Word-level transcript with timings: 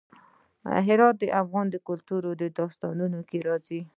هرات 0.87 1.15
د 1.19 1.23
افغان 1.41 1.67
کلتور 1.87 2.21
په 2.39 2.45
داستانونو 2.59 3.19
کې 3.29 3.37
راځي. 3.47 3.81